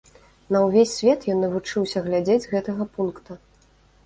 [0.55, 3.41] На ўвесь свет ён навучыўся глядзець з гэтага пункта.